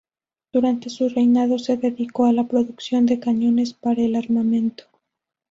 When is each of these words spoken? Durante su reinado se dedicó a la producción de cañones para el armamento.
Durante 0.51 0.89
su 0.89 1.09
reinado 1.09 1.59
se 1.59 1.77
dedicó 1.77 2.25
a 2.25 2.33
la 2.33 2.47
producción 2.47 3.05
de 3.05 3.19
cañones 3.19 3.73
para 3.75 4.01
el 4.01 4.15
armamento. 4.15 4.85